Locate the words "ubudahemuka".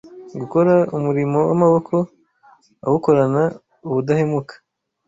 3.87-4.53